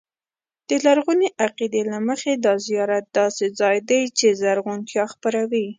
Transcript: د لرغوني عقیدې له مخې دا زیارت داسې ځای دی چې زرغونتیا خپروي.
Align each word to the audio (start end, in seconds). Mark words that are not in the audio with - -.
د 0.69 0.71
لرغوني 0.85 1.27
عقیدې 1.45 1.81
له 1.91 1.97
مخې 2.07 2.31
دا 2.45 2.53
زیارت 2.67 3.05
داسې 3.19 3.45
ځای 3.59 3.77
دی 3.89 4.01
چې 4.17 4.27
زرغونتیا 4.41 5.03
خپروي. 5.13 5.65